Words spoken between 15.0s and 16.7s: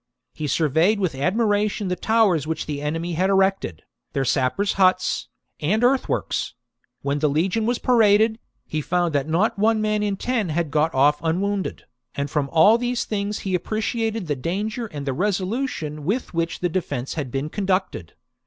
the resolu tion with which the